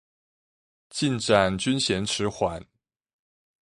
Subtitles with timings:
[0.89, 2.63] 進展均嫌遲緩